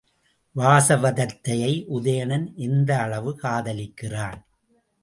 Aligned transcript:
வாசவ 0.55 1.11
தத்தையை 1.11 1.73
உதயணன் 1.99 2.47
எந்த 2.55 2.99
அளவு 2.99 3.39
காதலிக்கிறான்? 3.43 4.41